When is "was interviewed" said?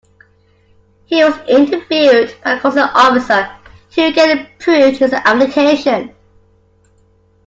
1.23-2.35